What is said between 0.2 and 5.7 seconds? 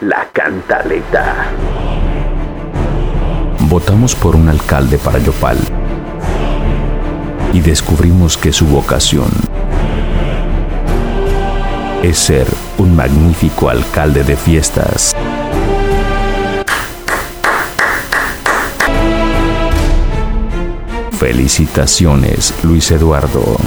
cantaleta. Votamos por un alcalde para Yopal